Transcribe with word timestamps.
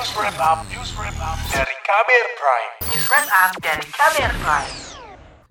News 0.00 0.16
Wrap 0.16 0.40
Up, 0.40 0.64
News 0.72 0.96
Wrap 0.96 1.12
Up 1.20 1.36
dari 1.52 1.76
Kamer 1.84 2.26
Prime. 2.40 2.72
News 2.88 3.04
Wrap 3.12 3.28
Up 3.36 3.52
dari 3.60 3.84
Kamer 3.84 4.32
Prime. 4.40 4.72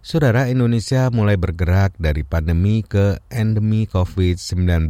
Saudara 0.01 0.49
Indonesia 0.49 1.13
mulai 1.13 1.37
bergerak 1.37 1.93
dari 2.01 2.25
pandemi 2.25 2.81
ke 2.81 3.21
endemi 3.29 3.85
COVID-19. 3.85 4.89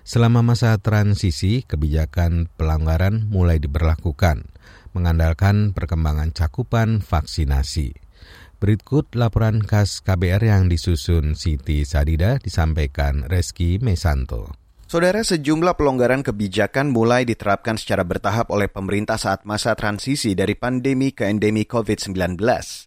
Selama 0.00 0.40
masa 0.40 0.80
transisi, 0.80 1.60
kebijakan 1.60 2.48
pelanggaran 2.56 3.28
mulai 3.28 3.60
diberlakukan, 3.60 4.48
mengandalkan 4.96 5.76
perkembangan 5.76 6.32
cakupan 6.32 7.04
vaksinasi. 7.04 7.92
Berikut 8.64 9.12
laporan 9.12 9.60
khas 9.60 10.00
KBR 10.00 10.48
yang 10.56 10.72
disusun 10.72 11.36
Siti 11.36 11.84
Sadida 11.84 12.40
disampaikan 12.40 13.28
Reski 13.28 13.76
Mesanto. 13.76 14.59
Saudara, 14.90 15.22
sejumlah 15.22 15.78
pelonggaran 15.78 16.26
kebijakan 16.26 16.90
mulai 16.90 17.22
diterapkan 17.22 17.78
secara 17.78 18.02
bertahap 18.02 18.50
oleh 18.50 18.66
pemerintah 18.66 19.14
saat 19.22 19.46
masa 19.46 19.78
transisi 19.78 20.34
dari 20.34 20.58
pandemi 20.58 21.14
ke 21.14 21.30
endemi 21.30 21.62
COVID-19. 21.62 22.34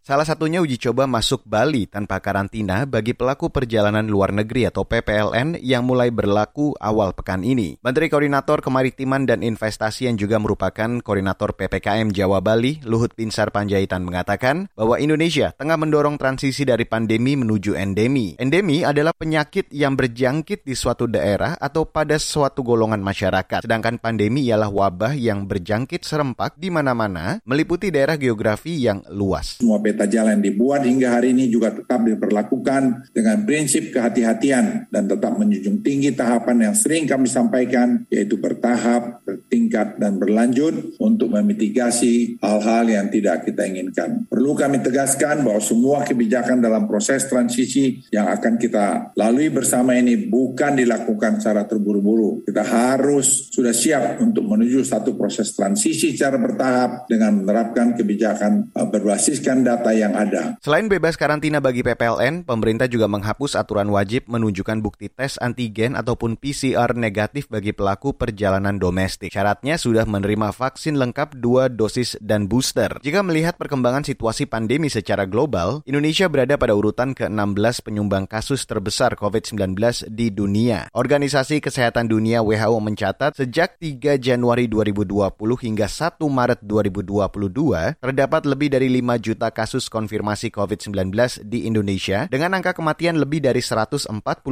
Salah 0.03 0.27
satunya 0.27 0.59
uji 0.59 0.75
coba 0.83 1.07
masuk 1.07 1.47
Bali 1.47 1.87
tanpa 1.87 2.19
karantina 2.19 2.83
bagi 2.83 3.15
pelaku 3.15 3.55
perjalanan 3.55 4.03
luar 4.03 4.35
negeri 4.35 4.67
atau 4.67 4.83
PPLN 4.83 5.63
yang 5.63 5.87
mulai 5.87 6.11
berlaku 6.11 6.75
awal 6.75 7.15
pekan 7.15 7.39
ini. 7.47 7.79
Menteri 7.79 8.11
Koordinator 8.11 8.59
Kemaritiman 8.59 9.23
dan 9.23 9.39
Investasi 9.39 10.11
yang 10.11 10.19
juga 10.19 10.43
merupakan 10.43 10.99
Koordinator 10.99 11.55
PPKM 11.55 12.11
Jawa 12.11 12.43
Bali, 12.43 12.83
Luhut 12.83 13.15
Pinsar 13.15 13.55
Panjaitan 13.55 14.03
mengatakan 14.03 14.67
bahwa 14.75 14.99
Indonesia 14.99 15.55
tengah 15.55 15.79
mendorong 15.79 16.19
transisi 16.19 16.67
dari 16.67 16.83
pandemi 16.83 17.39
menuju 17.39 17.79
endemi. 17.79 18.35
Endemi 18.43 18.83
adalah 18.83 19.15
penyakit 19.15 19.71
yang 19.71 19.95
berjangkit 19.95 20.67
di 20.67 20.75
suatu 20.75 21.07
daerah 21.07 21.55
atau 21.55 21.92
pada 21.93 22.17
suatu 22.17 22.65
golongan 22.65 22.97
masyarakat. 23.05 23.61
Sedangkan 23.61 24.01
pandemi 24.01 24.49
ialah 24.49 24.73
wabah 24.73 25.13
yang 25.13 25.45
berjangkit 25.45 26.01
serempak 26.01 26.57
di 26.57 26.73
mana-mana, 26.73 27.37
meliputi 27.45 27.93
daerah 27.93 28.17
geografi 28.17 28.81
yang 28.81 29.05
luas. 29.13 29.61
Semua 29.61 29.77
peta 29.77 30.09
jalan 30.09 30.41
dibuat 30.41 30.81
hingga 30.89 31.13
hari 31.13 31.37
ini 31.37 31.53
juga 31.53 31.69
tetap 31.69 32.01
diperlakukan 32.01 33.13
dengan 33.13 33.45
prinsip 33.45 33.93
kehati-hatian 33.93 34.89
dan 34.89 35.03
tetap 35.05 35.37
menjunjung 35.37 35.85
tinggi 35.85 36.09
tahapan 36.17 36.73
yang 36.73 36.75
sering 36.75 37.05
kami 37.05 37.29
sampaikan, 37.29 38.09
yaitu 38.09 38.41
bertahap, 38.41 39.21
bertingkat, 39.21 40.01
dan 40.01 40.17
berlanjut 40.17 40.97
untuk 40.97 41.29
memitigasi 41.29 42.41
hal-hal 42.41 42.89
yang 42.89 43.13
tidak 43.13 43.45
kita 43.45 43.69
inginkan. 43.69 44.25
Perlu 44.25 44.57
kami 44.57 44.81
tegaskan 44.81 45.45
bahwa 45.45 45.61
semua 45.61 46.01
kebijakan 46.01 46.57
dalam 46.57 46.89
proses 46.89 47.29
transisi 47.29 48.01
yang 48.09 48.33
akan 48.33 48.57
kita 48.57 49.13
lalui 49.13 49.53
bersama 49.53 49.93
ini 49.93 50.17
bukan 50.17 50.81
dilakukan 50.81 51.37
secara 51.37 51.69
terburu 51.69 51.82
terburu-buru. 51.83 52.47
Kita 52.47 52.63
harus 52.63 53.51
sudah 53.51 53.75
siap 53.75 54.23
untuk 54.23 54.47
menuju 54.47 54.87
satu 54.87 55.19
proses 55.19 55.51
transisi 55.51 56.15
secara 56.15 56.39
bertahap 56.39 57.11
dengan 57.11 57.43
menerapkan 57.43 57.91
kebijakan 57.99 58.71
uh, 58.71 58.87
berbasiskan 58.87 59.67
data 59.67 59.91
yang 59.91 60.15
ada. 60.15 60.55
Selain 60.63 60.87
bebas 60.87 61.19
karantina 61.19 61.59
bagi 61.59 61.83
PPLN, 61.83 62.47
pemerintah 62.47 62.87
juga 62.87 63.11
menghapus 63.11 63.59
aturan 63.59 63.91
wajib 63.91 64.31
menunjukkan 64.31 64.79
bukti 64.79 65.11
tes 65.11 65.35
antigen 65.43 65.99
ataupun 65.99 66.39
PCR 66.39 66.95
negatif 66.95 67.51
bagi 67.51 67.75
pelaku 67.75 68.15
perjalanan 68.15 68.79
domestik. 68.79 69.35
Syaratnya 69.35 69.75
sudah 69.75 70.07
menerima 70.07 70.55
vaksin 70.55 70.95
lengkap 70.95 71.35
dua 71.35 71.67
dosis 71.67 72.15
dan 72.23 72.47
booster. 72.47 73.03
Jika 73.03 73.19
melihat 73.19 73.59
perkembangan 73.59 74.07
situasi 74.07 74.47
pandemi 74.47 74.87
secara 74.87 75.27
global, 75.27 75.83
Indonesia 75.83 76.31
berada 76.31 76.55
pada 76.55 76.71
urutan 76.71 77.11
ke-16 77.11 77.83
penyumbang 77.83 78.23
kasus 78.23 78.63
terbesar 78.63 79.19
COVID-19 79.19 79.75
di 80.07 80.31
dunia. 80.31 80.87
Organisasi 80.93 81.59
Kesehatan 81.59 81.72
Dunia 82.03 82.45
WHO 82.45 82.77
mencatat 82.77 83.33
sejak 83.33 83.81
3 83.81 84.21
Januari 84.21 84.69
2020 84.69 85.33
hingga 85.65 85.87
1 85.89 86.21
Maret 86.21 86.61
2022 86.61 87.97
terdapat 87.97 88.41
lebih 88.45 88.69
dari 88.69 88.87
5 89.01 89.17
juta 89.17 89.49
kasus 89.49 89.89
konfirmasi 89.89 90.53
COVID-19 90.53 91.09
di 91.41 91.65
Indonesia 91.65 92.29
dengan 92.29 92.53
angka 92.53 92.77
kematian 92.77 93.17
lebih 93.17 93.41
dari 93.41 93.63
140 93.63 94.05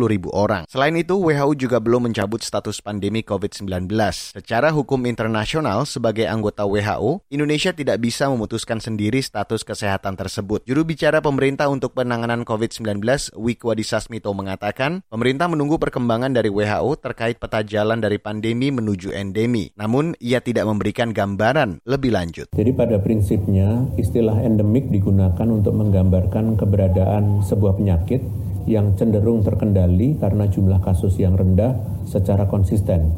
ribu 0.10 0.34
orang. 0.34 0.66
Selain 0.66 0.98
itu, 0.98 1.14
WHO 1.14 1.54
juga 1.54 1.78
belum 1.78 2.10
mencabut 2.10 2.42
status 2.42 2.82
pandemi 2.82 3.22
COVID-19. 3.22 3.86
Secara 4.34 4.74
hukum 4.74 5.06
internasional, 5.06 5.86
sebagai 5.86 6.26
anggota 6.26 6.66
WHO, 6.66 7.22
Indonesia 7.30 7.70
tidak 7.70 8.02
bisa 8.02 8.26
memutuskan 8.32 8.82
sendiri 8.82 9.22
status 9.22 9.62
kesehatan 9.62 10.18
tersebut. 10.18 10.66
Juru 10.66 10.82
bicara 10.88 11.22
pemerintah 11.22 11.70
untuk 11.70 11.94
penanganan 11.94 12.42
COVID-19, 12.42 13.04
Wiko 13.38 13.70
Adisasmito 13.70 14.34
mengatakan, 14.34 15.06
pemerintah 15.12 15.46
menunggu 15.46 15.78
perkembangan 15.78 16.34
dari 16.34 16.50
WHO 16.50 16.98
terkait 17.12 17.36
peta 17.36 17.60
jalan 17.60 18.00
dari 18.00 18.16
pandemi 18.24 18.72
menuju 18.72 19.12
endemi. 19.12 19.68
Namun, 19.76 20.16
ia 20.24 20.40
tidak 20.40 20.64
memberikan 20.64 21.12
gambaran 21.12 21.84
lebih 21.84 22.16
lanjut. 22.16 22.48
Jadi 22.56 22.72
pada 22.72 23.04
prinsipnya, 23.04 23.84
istilah 24.00 24.40
endemik 24.40 24.88
digunakan 24.88 25.48
untuk 25.52 25.76
menggambarkan 25.76 26.56
keberadaan 26.56 27.44
sebuah 27.44 27.76
penyakit 27.76 28.24
yang 28.64 28.96
cenderung 28.96 29.44
terkendali 29.44 30.16
karena 30.24 30.48
jumlah 30.48 30.80
kasus 30.80 31.20
yang 31.20 31.36
rendah 31.36 31.76
secara 32.08 32.48
konsisten 32.48 33.12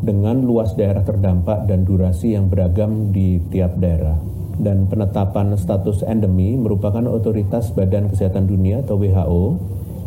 dengan 0.00 0.40
luas 0.40 0.72
daerah 0.72 1.04
terdampak 1.04 1.68
dan 1.68 1.84
durasi 1.84 2.32
yang 2.32 2.48
beragam 2.48 3.12
di 3.12 3.36
tiap 3.52 3.76
daerah. 3.76 4.16
Dan 4.56 4.88
penetapan 4.88 5.52
status 5.60 6.00
endemi 6.08 6.56
merupakan 6.56 7.04
otoritas 7.04 7.76
Badan 7.76 8.08
Kesehatan 8.08 8.48
Dunia 8.48 8.80
atau 8.80 8.96
WHO 8.96 9.44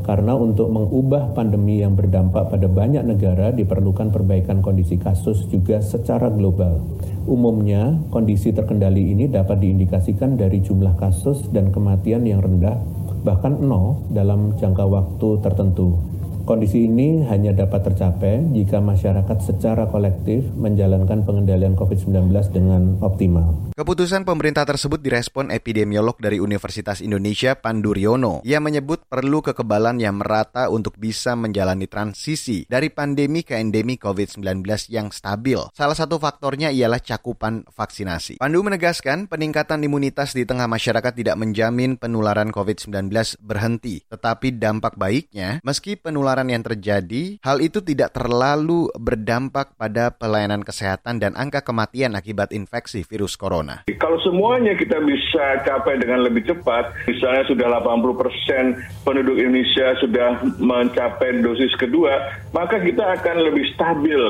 karena 0.09 0.33
untuk 0.33 0.73
mengubah 0.73 1.37
pandemi 1.37 1.85
yang 1.85 1.93
berdampak 1.93 2.49
pada 2.49 2.65
banyak 2.65 3.05
negara 3.05 3.53
diperlukan 3.53 4.09
perbaikan 4.09 4.57
kondisi 4.57 4.97
kasus 4.97 5.45
juga 5.53 5.85
secara 5.85 6.33
global. 6.33 6.81
Umumnya, 7.29 7.93
kondisi 8.09 8.49
terkendali 8.49 9.13
ini 9.13 9.29
dapat 9.29 9.61
diindikasikan 9.61 10.33
dari 10.33 10.65
jumlah 10.65 10.97
kasus 10.97 11.45
dan 11.53 11.69
kematian 11.69 12.25
yang 12.25 12.41
rendah, 12.41 12.81
bahkan 13.21 13.61
nol 13.61 14.01
dalam 14.09 14.57
jangka 14.57 14.81
waktu 14.89 15.45
tertentu. 15.45 16.01
Kondisi 16.41 16.89
ini 16.89 17.21
hanya 17.29 17.53
dapat 17.53 17.93
tercapai 17.93 18.49
jika 18.57 18.81
masyarakat 18.81 19.37
secara 19.45 19.93
kolektif 19.93 20.41
menjalankan 20.57 21.21
pengendalian 21.21 21.77
COVID-19 21.77 22.33
dengan 22.49 22.97
optimal. 23.05 23.68
Keputusan 23.79 24.27
pemerintah 24.27 24.67
tersebut 24.67 24.99
direspon 24.99 25.55
epidemiolog 25.55 26.19
dari 26.19 26.35
Universitas 26.35 26.99
Indonesia 26.99 27.55
Pandu 27.55 27.95
Riono. 27.95 28.43
Ia 28.43 28.59
menyebut 28.59 29.07
perlu 29.07 29.39
kekebalan 29.39 30.03
yang 30.03 30.19
merata 30.19 30.67
untuk 30.67 30.99
bisa 30.99 31.31
menjalani 31.39 31.87
transisi 31.87 32.67
dari 32.67 32.91
pandemi 32.91 33.39
ke 33.39 33.55
endemi 33.55 33.95
COVID-19 33.95 34.67
yang 34.91 35.15
stabil. 35.15 35.63
Salah 35.71 35.95
satu 35.95 36.19
faktornya 36.19 36.75
ialah 36.75 36.99
cakupan 36.99 37.71
vaksinasi. 37.71 38.43
Pandu 38.43 38.67
menegaskan 38.67 39.31
peningkatan 39.31 39.79
imunitas 39.79 40.35
di 40.35 40.43
tengah 40.43 40.67
masyarakat 40.67 41.15
tidak 41.15 41.39
menjamin 41.39 41.95
penularan 41.95 42.51
COVID-19 42.51 43.15
berhenti, 43.39 44.03
tetapi 44.11 44.59
dampak 44.59 44.99
baiknya 44.99 45.63
meski 45.63 45.95
penularan 45.95 46.51
yang 46.51 46.67
terjadi, 46.67 47.39
hal 47.47 47.63
itu 47.63 47.79
tidak 47.79 48.11
terlalu 48.11 48.91
berdampak 48.99 49.79
pada 49.79 50.11
pelayanan 50.11 50.67
kesehatan 50.67 51.23
dan 51.23 51.31
angka 51.39 51.63
kematian 51.63 52.19
akibat 52.19 52.51
infeksi 52.51 53.07
virus 53.07 53.39
corona. 53.39 53.68
Kalau 53.99 54.17
semuanya 54.23 54.73
kita 54.73 54.97
bisa 55.03 55.61
capai 55.67 55.99
dengan 55.99 56.23
lebih 56.25 56.47
cepat, 56.47 56.93
misalnya 57.05 57.43
sudah 57.45 57.67
80 57.83 58.21
persen 58.21 58.63
penduduk 59.03 59.37
Indonesia 59.37 59.93
sudah 59.99 60.29
mencapai 60.57 61.43
dosis 61.43 61.73
kedua, 61.75 62.31
maka 62.55 62.79
kita 62.79 63.19
akan 63.19 63.35
lebih 63.51 63.65
stabil 63.75 64.21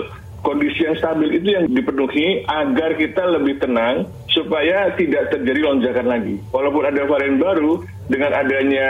kondisi 0.41 0.87
yang 0.87 0.95
stabil 0.95 1.35
itu 1.35 1.47
yang 1.51 1.65
dipenuhi 1.67 2.47
agar 2.47 2.95
kita 2.95 3.23
lebih 3.27 3.59
tenang 3.59 4.07
supaya 4.31 4.91
tidak 4.95 5.31
terjadi 5.35 5.67
lonjakan 5.67 6.07
lagi. 6.07 6.35
Walaupun 6.55 6.83
ada 6.87 7.03
varian 7.05 7.37
baru, 7.37 7.83
dengan 8.09 8.31
adanya 8.33 8.87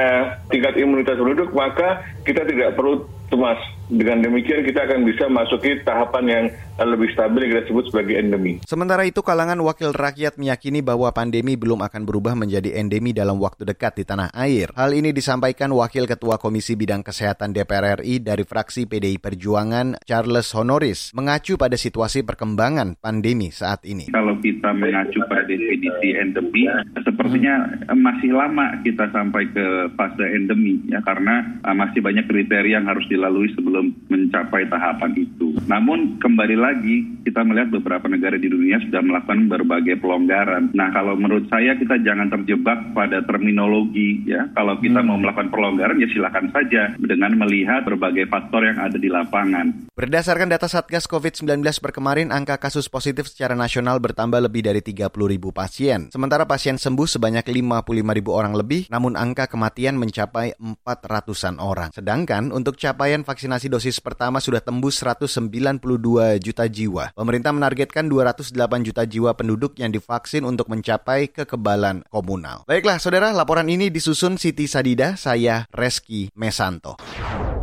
tingkat 0.47 0.79
imunitas 0.79 1.19
penduduk, 1.19 1.51
maka 1.51 2.05
kita 2.23 2.45
tidak 2.47 2.77
perlu 2.77 3.03
cemas. 3.29 3.59
Dengan 3.89 4.21
demikian 4.21 4.63
kita 4.63 4.85
akan 4.85 5.01
bisa 5.05 5.25
masuki 5.27 5.81
tahapan 5.81 6.25
yang 6.29 6.45
lebih 6.87 7.09
stabil 7.11 7.47
yang 7.47 7.51
kita 7.59 7.63
sebut 7.71 7.83
sebagai 7.91 8.15
endemi. 8.19 8.61
Sementara 8.63 9.03
itu 9.03 9.19
kalangan 9.19 9.59
wakil 9.65 9.91
rakyat 9.91 10.39
meyakini 10.39 10.79
bahwa 10.79 11.11
pandemi 11.11 11.59
belum 11.59 11.83
akan 11.83 12.07
berubah 12.07 12.37
menjadi 12.37 12.79
endemi 12.79 13.11
dalam 13.11 13.41
waktu 13.41 13.67
dekat 13.67 13.99
di 13.99 14.03
tanah 14.07 14.29
air. 14.31 14.71
Hal 14.77 14.95
ini 14.95 15.11
disampaikan 15.11 15.71
Wakil 15.73 16.05
Ketua 16.05 16.37
Komisi 16.37 16.77
Bidang 16.77 17.03
Kesehatan 17.03 17.51
DPR 17.51 17.99
RI 17.99 18.21
dari 18.21 18.45
fraksi 18.45 18.85
PDI 18.85 19.17
Perjuangan 19.17 19.99
Charles 20.05 20.53
Honoris 20.53 21.11
mengacu 21.17 21.57
pada 21.57 21.75
situasi 21.75 22.21
perkembangan 22.23 22.99
pandemi 23.01 23.49
saat 23.49 23.83
ini. 23.83 24.13
Kalau 24.13 24.37
kita 24.39 24.71
mengacu 24.75 25.19
pada 25.25 25.43
definisi 25.49 26.13
endemi, 26.13 26.69
sepertinya 27.01 27.83
masih 27.97 28.31
lama 28.35 28.77
kita 28.85 29.09
sampai 29.09 29.49
ke 29.49 29.65
fase 29.97 30.25
endemi 30.35 30.77
ya 30.87 31.01
karena 31.01 31.43
masih 31.73 32.05
banyak 32.05 32.29
kriteria 32.29 32.79
yang 32.79 32.85
harus 32.85 33.03
dilalui 33.09 33.49
sebelum 33.57 33.89
mencapai 34.07 34.69
tahapan 34.69 35.11
itu. 35.17 35.48
Namun 35.67 36.21
kembali 36.21 36.55
lagi 36.57 37.18
kita 37.23 37.43
melihat 37.43 37.69
beberapa 37.73 38.05
negara 38.07 38.39
di 38.39 38.47
dunia 38.47 38.79
sudah 38.83 39.01
melakukan 39.03 39.51
berbagai 39.51 39.99
pelonggaran. 39.99 40.71
Nah, 40.73 40.89
kalau 40.95 41.15
menurut 41.19 41.45
saya 41.51 41.75
kita 41.75 41.99
jangan 42.01 42.31
terjebak 42.31 42.95
pada 42.95 43.21
terminologi 43.27 44.23
ya. 44.25 44.47
Kalau 44.55 44.79
kita 44.79 45.01
mau 45.03 45.19
melakukan 45.19 45.51
pelonggaran 45.51 45.99
ya 45.99 46.07
silakan 46.11 46.51
saja 46.51 46.95
dengan 46.97 47.35
melihat 47.35 47.83
berbagai 47.85 48.27
faktor 48.31 48.65
yang 48.65 48.79
ada 48.79 48.97
di 48.97 49.09
lapangan. 49.11 49.89
Berdasarkan 49.99 50.47
data 50.47 50.71
Satgas 50.71 51.11
COVID-19 51.11 51.59
per 51.83 51.91
kemarin, 51.91 52.31
angka 52.31 52.55
kasus 52.55 52.87
positif 52.87 53.27
secara 53.27 53.51
nasional 53.51 53.99
bertambah 53.99 54.39
lebih 54.39 54.63
dari 54.63 54.79
30 54.79 55.11
ribu 55.11 55.51
pasien. 55.51 56.07
Sementara 56.07 56.47
pasien 56.47 56.79
sembuh 56.79 57.03
sebanyak 57.03 57.43
55 57.43 58.15
ribu 58.15 58.31
orang 58.31 58.55
lebih, 58.55 58.87
namun 58.87 59.19
angka 59.19 59.51
kematian 59.51 59.99
mencapai 59.99 60.55
400-an 60.55 61.59
orang. 61.59 61.91
Sedangkan 61.91 62.55
untuk 62.55 62.79
capaian 62.79 63.27
vaksinasi 63.27 63.67
dosis 63.67 63.99
pertama 63.99 64.39
sudah 64.39 64.63
tembus 64.63 65.03
192 65.03 66.39
juta 66.39 66.63
jiwa. 66.63 67.08
Pemerintah 67.15 67.55
menargetkan 67.55 68.11
208 68.11 68.55
juta 68.83 69.03
jiwa 69.07 69.31
penduduk 69.33 69.77
yang 69.79 69.93
divaksin 69.93 70.43
untuk 70.43 70.67
mencapai 70.67 71.31
kekebalan 71.31 72.03
komunal. 72.11 72.67
Baiklah, 72.67 72.99
saudara, 72.99 73.31
laporan 73.31 73.69
ini 73.71 73.87
disusun 73.87 74.35
Siti 74.35 74.67
Sadida, 74.67 75.15
saya 75.15 75.69
Reski 75.71 76.33
Mesanto. 76.35 76.99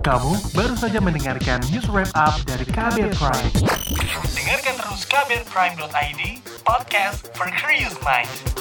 Kamu 0.06 0.54
baru 0.54 0.78
saja 0.78 1.02
mendengarkan 1.02 1.58
news 1.75 1.90
wrap 1.90 2.06
up 2.14 2.38
dari 2.46 2.62
Kabel 2.62 3.10
Prime. 3.19 3.50
Dengarkan 4.32 4.75
terus 4.78 5.02
kabelprime.id, 5.10 6.22
podcast 6.62 7.26
for 7.34 7.50
curious 7.50 7.99
mind. 8.06 8.56